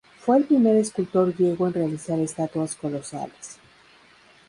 Fue 0.17 0.35
el 0.37 0.45
primer 0.45 0.77
escultor 0.77 1.31
griego 1.31 1.67
en 1.67 1.73
realizar 1.73 2.17
estatuas 2.19 2.73
colosales. 2.73 3.59